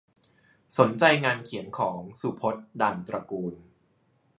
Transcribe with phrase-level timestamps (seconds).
[0.77, 3.53] สนใจงานเขียนของ สุพจน์ ด่านตระกูล